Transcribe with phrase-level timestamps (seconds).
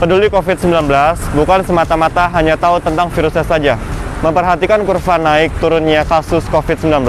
[0.00, 0.88] Peduli COVID-19
[1.36, 3.76] bukan semata-mata hanya tahu tentang virusnya saja,
[4.24, 7.04] memperhatikan kurva naik turunnya kasus COVID-19,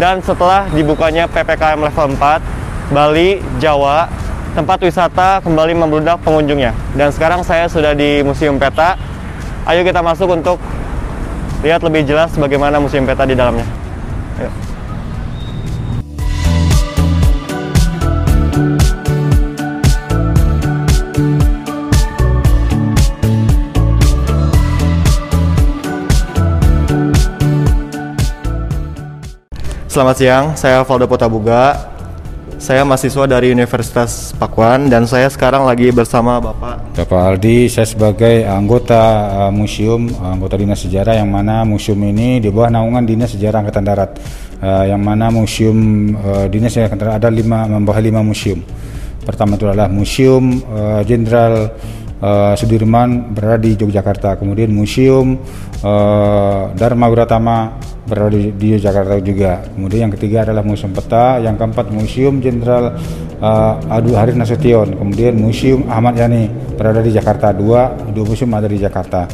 [0.00, 4.08] dan setelah dibukanya PPKM level 4, Bali, Jawa,
[4.56, 6.72] tempat wisata kembali membludak pengunjungnya.
[6.96, 8.96] Dan sekarang saya sudah di Museum Peta.
[9.68, 10.56] Ayo kita masuk untuk
[11.60, 13.68] lihat lebih jelas bagaimana Museum Peta di dalamnya.
[14.40, 14.61] Ayo.
[29.92, 31.92] Selamat siang, saya Valdo Potabuga.
[32.56, 38.40] Saya mahasiswa dari Universitas Pakuan dan saya sekarang lagi bersama Bapak Bapak Aldi, saya sebagai
[38.48, 38.96] anggota
[39.28, 43.84] uh, museum, anggota dinas sejarah yang mana museum ini di bawah naungan dinas sejarah angkatan
[43.84, 44.16] darat,
[44.64, 45.76] uh, yang mana museum
[46.16, 48.64] uh, dinas sejarah angkatan darat ada lima membawa lima museum.
[49.28, 50.58] Pertama itu adalah Museum
[51.04, 52.01] Jenderal uh,
[52.54, 55.42] Sudirman berada di Yogyakarta, kemudian Museum
[55.82, 59.66] uh, Dharma Wiratama berada di, di Yogyakarta juga.
[59.74, 62.94] Kemudian yang ketiga adalah Museum Peta, yang keempat Museum Jenderal
[63.42, 66.46] uh, Adu Haris Nasution, kemudian Museum Ahmad Yani
[66.78, 67.50] berada di Jakarta.
[67.50, 69.26] Dua, dua museum ada di Jakarta.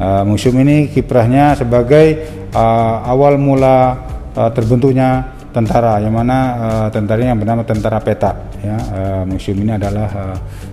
[0.00, 2.24] Uh, museum ini kiprahnya sebagai
[2.56, 4.00] uh, awal mula
[4.32, 8.32] uh, terbentuknya tentara yang mana uh, tentara yang bernama tentara peta
[8.64, 8.76] ya.
[8.90, 10.08] Uh, museum ini adalah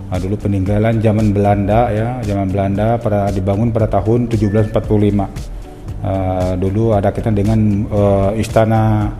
[0.10, 2.18] uh, dulu peninggalan zaman Belanda ya.
[2.24, 7.60] Zaman Belanda pada dibangun pada tahun 1745 uh, dulu ada kaitan dengan
[7.92, 9.12] uh, istana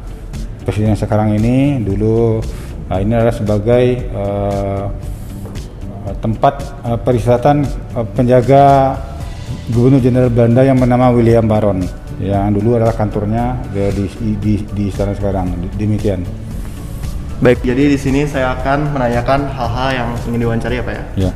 [0.64, 1.84] presiden sekarang ini.
[1.84, 2.40] Dulu
[2.88, 4.88] uh, ini adalah sebagai uh,
[6.24, 6.54] tempat
[6.88, 8.96] uh, perisatan uh, penjaga
[9.70, 14.84] gubernur jenderal Belanda yang bernama William Baron yang dulu adalah kantornya di di, di, di
[14.92, 16.24] istana sekarang demikian.
[17.40, 21.04] Baik, jadi di sini saya akan menanyakan hal-hal yang ingin diwawancari ya Pak ya.
[21.16, 21.32] Ya.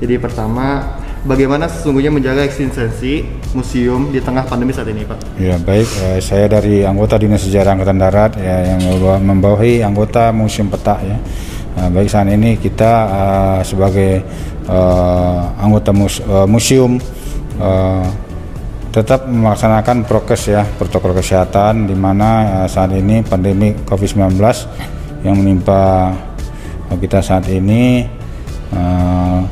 [0.00, 0.96] Jadi pertama,
[1.28, 5.36] bagaimana sesungguhnya menjaga eksistensi museum di tengah pandemi saat ini Pak?
[5.36, 8.80] Ya baik, eh, saya dari anggota Dinas Sejarah Angkatan Darat ya, yang
[9.20, 11.20] membawahi anggota Museum Peta ya.
[11.74, 14.22] Uh, baik saat ini kita uh, sebagai
[14.70, 17.02] uh, anggota mus uh, museum
[17.58, 18.06] uh,
[18.94, 24.38] tetap melaksanakan prokes ya protokol kesehatan di mana uh, saat ini pandemi COVID-19
[25.26, 26.14] yang menimpa
[26.86, 28.06] uh, kita saat ini
[28.70, 29.42] uh,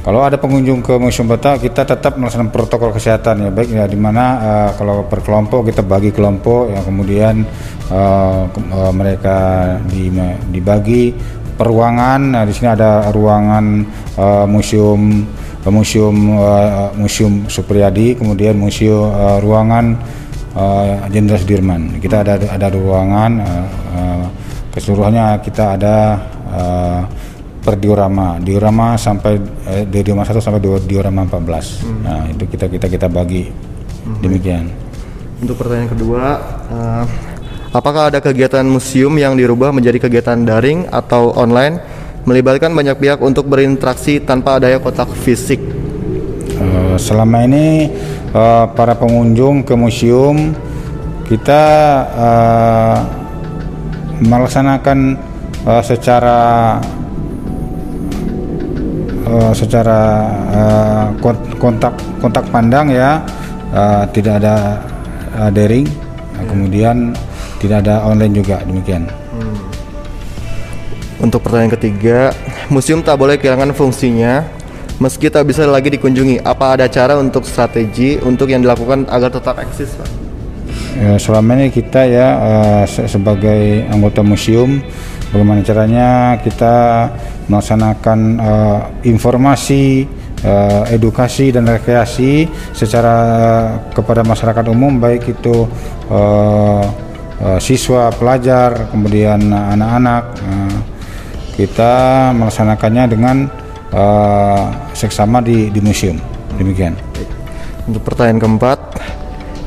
[0.00, 3.50] kalau ada pengunjung ke Museum Peta kita tetap melaksanakan protokol kesehatan ya.
[3.52, 4.40] Baik ya di mana
[4.72, 7.44] kalau berkelompok kita bagi kelompok ya kemudian
[7.92, 9.36] ke, mereka
[9.84, 10.08] di,
[10.48, 11.12] dibagi
[11.60, 12.24] peruangan.
[12.24, 13.84] Nah di sini ada ruangan
[14.48, 15.28] museum
[15.70, 19.98] museum uh, museum Supriyadi kemudian museum uh, ruangan
[21.12, 21.82] Jenderal uh, Sudirman.
[22.02, 24.24] Kita ada ada ruangan uh, uh,
[24.74, 25.94] keseluruhannya kita ada
[26.50, 27.00] uh,
[27.62, 28.40] per diorama.
[28.40, 29.36] Diorama sampai
[29.68, 32.00] eh, diorama 1 sampai diorama 14 hmm.
[32.00, 33.44] nah itu kita kita kita bagi.
[34.08, 34.24] Hmm.
[34.24, 34.64] demikian.
[35.44, 36.22] Untuk pertanyaan kedua
[36.72, 37.04] uh,
[37.76, 43.46] apakah ada kegiatan museum yang dirubah menjadi kegiatan daring atau online melibatkan banyak pihak untuk
[43.46, 45.60] berinteraksi tanpa adanya kotak fisik.
[46.58, 47.92] Uh, selama ini
[48.34, 50.50] uh, para pengunjung ke museum
[51.28, 51.62] kita
[52.18, 52.98] uh,
[54.18, 55.14] melaksanakan
[55.84, 56.38] secara
[59.52, 60.00] secara
[61.60, 61.92] kontak
[62.24, 63.20] kontak pandang ya
[64.16, 64.80] tidak ada
[65.52, 66.46] daring, yeah.
[66.48, 66.96] kemudian
[67.60, 69.04] tidak ada online juga demikian.
[71.18, 72.30] Untuk pertanyaan ketiga,
[72.70, 74.46] museum tak boleh kehilangan fungsinya
[74.98, 76.42] meski tak bisa lagi dikunjungi.
[76.42, 80.10] Apa ada cara untuk strategi untuk yang dilakukan agar tetap eksis, Pak?
[80.98, 84.82] Ya, selama ini kita ya uh, sebagai anggota museum,
[85.30, 87.06] bagaimana caranya kita
[87.46, 90.10] melaksanakan uh, informasi,
[90.42, 93.14] uh, edukasi dan rekreasi secara
[93.94, 95.70] kepada masyarakat umum, baik itu
[96.10, 96.82] uh,
[97.38, 100.24] uh, siswa, pelajar, kemudian anak-anak.
[100.42, 100.97] Uh,
[101.58, 101.92] kita
[102.38, 103.36] melaksanakannya dengan
[103.90, 106.14] uh, seksama di, di museum.
[106.54, 106.94] Demikian.
[107.90, 108.78] Untuk pertanyaan keempat,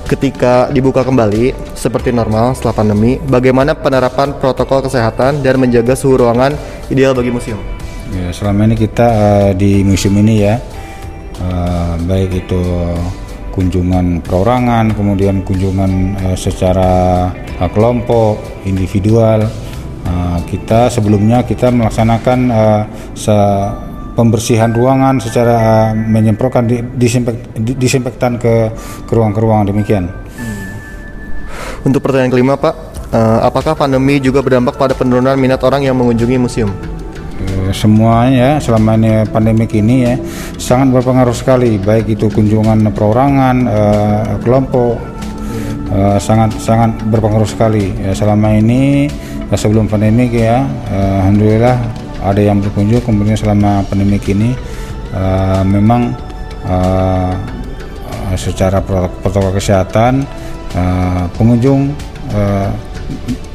[0.08, 6.56] ketika dibuka kembali seperti normal setelah pandemi, bagaimana penerapan protokol kesehatan dan menjaga suhu ruangan
[6.88, 7.60] ideal bagi museum?
[8.12, 10.56] Ya, selama ini kita uh, di museum ini ya,
[11.44, 12.64] uh, baik itu
[13.52, 17.28] kunjungan perorangan, kemudian kunjungan uh, secara
[17.60, 19.48] uh, kelompok, individual,
[20.12, 22.84] Uh, kita sebelumnya kita melaksanakan uh,
[23.16, 23.32] se
[24.12, 28.68] pembersihan ruangan secara uh, menyemprotkan di, disimpek, disinfektan ke
[29.08, 30.12] ke ruang-ruang demikian.
[30.36, 31.88] Hmm.
[31.88, 32.76] Untuk pertanyaan kelima Pak,
[33.16, 36.76] uh, apakah pandemi juga berdampak pada penurunan minat orang yang mengunjungi museum?
[37.72, 40.16] Semuanya selama ini pandemik ini ya
[40.60, 45.00] sangat berpengaruh sekali baik itu kunjungan perorangan uh, kelompok
[45.90, 49.08] uh, sangat sangat berpengaruh sekali ya, selama ini
[49.52, 51.76] uh, sebelum pandemik ya uh, alhamdulillah
[52.24, 54.56] ada yang berkunjung kemudian selama pandemik ini
[55.12, 56.16] uh, memang
[56.64, 57.36] uh,
[58.40, 58.80] secara
[59.20, 60.24] protokol kesehatan
[60.76, 61.92] uh, pengunjung
[62.32, 62.72] uh,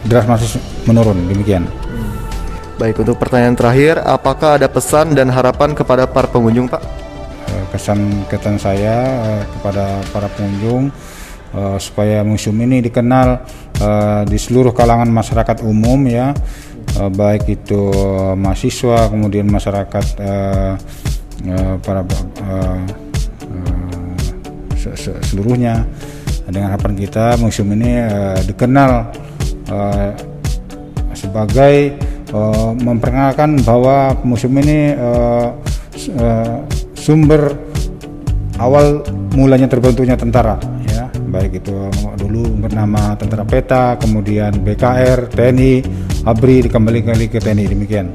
[0.05, 1.65] drastis menurun demikian.
[2.77, 6.85] Baik, untuk pertanyaan terakhir, apakah ada pesan dan harapan kepada para pengunjung, Pak?
[7.49, 9.01] Eh, kesan kesan saya
[9.57, 10.93] kepada para pengunjung
[11.53, 13.29] uh, supaya museum ini dikenal
[13.83, 16.33] uh, di seluruh kalangan masyarakat umum ya,
[16.99, 17.93] uh, baik itu
[18.35, 20.75] mahasiswa, kemudian masyarakat uh,
[21.47, 22.03] uh, para
[22.47, 22.81] uh,
[23.47, 24.15] uh,
[25.23, 25.87] seluruhnya.
[26.47, 29.11] Dengan harapan kita museum ini uh, dikenal
[29.67, 30.15] uh,
[31.11, 31.99] sebagai
[32.31, 35.51] uh, memperkenalkan bahwa museum ini uh,
[36.23, 36.63] uh,
[36.95, 37.51] sumber
[38.63, 39.03] awal
[39.35, 40.55] mulanya terbentuknya tentara
[41.37, 41.77] baik itu
[42.17, 45.73] dulu bernama tentara peta kemudian BKR TNI
[46.25, 48.09] ABRI dikembalikan ke TNI demikian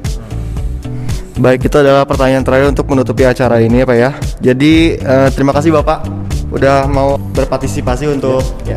[1.32, 4.10] Baik, itu adalah pertanyaan terakhir untuk menutupi acara ini ya Pak ya.
[4.52, 6.04] Jadi uh, terima kasih Bapak
[6.52, 8.76] udah mau berpartisipasi untuk ya,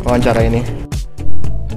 [0.00, 0.64] wawancara ini.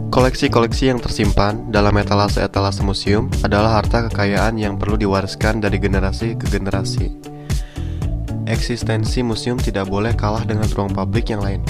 [0.10, 6.48] Koleksi-koleksi yang tersimpan dalam etalase-etalase museum adalah harta kekayaan yang perlu diwariskan dari generasi ke
[6.48, 7.39] generasi.
[8.50, 11.62] Eksistensi museum tidak boleh kalah dengan ruang publik yang lain.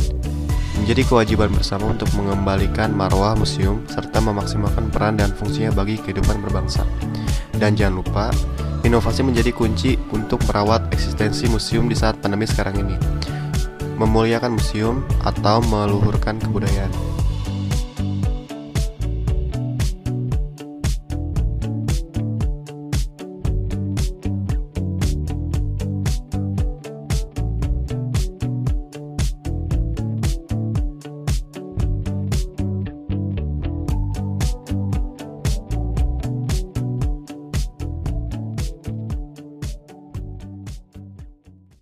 [0.79, 6.87] Menjadi kewajiban bersama untuk mengembalikan marwah museum serta memaksimalkan peran dan fungsinya bagi kehidupan berbangsa.
[7.51, 8.31] Dan jangan lupa,
[8.87, 12.95] inovasi menjadi kunci untuk merawat eksistensi museum di saat pandemi sekarang ini.
[13.99, 17.08] Memuliakan museum atau meluhurkan kebudayaan.